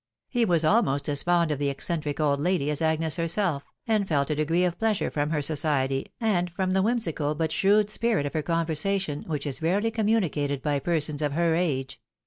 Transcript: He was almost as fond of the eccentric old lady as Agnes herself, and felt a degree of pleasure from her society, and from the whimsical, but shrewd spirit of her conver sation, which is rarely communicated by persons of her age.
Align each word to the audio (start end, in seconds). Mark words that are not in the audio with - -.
He 0.29 0.45
was 0.45 0.65
almost 0.65 1.07
as 1.09 1.21
fond 1.21 1.51
of 1.51 1.59
the 1.59 1.69
eccentric 1.69 2.19
old 2.19 2.41
lady 2.41 2.71
as 2.71 2.81
Agnes 2.81 3.17
herself, 3.17 3.63
and 3.87 4.07
felt 4.07 4.31
a 4.31 4.35
degree 4.35 4.63
of 4.63 4.79
pleasure 4.79 5.11
from 5.11 5.29
her 5.29 5.43
society, 5.43 6.07
and 6.19 6.49
from 6.49 6.71
the 6.73 6.81
whimsical, 6.81 7.35
but 7.35 7.51
shrewd 7.51 7.91
spirit 7.91 8.25
of 8.25 8.33
her 8.33 8.41
conver 8.41 8.71
sation, 8.71 9.23
which 9.27 9.45
is 9.45 9.61
rarely 9.61 9.91
communicated 9.91 10.63
by 10.63 10.79
persons 10.79 11.21
of 11.21 11.33
her 11.33 11.53
age. 11.53 12.01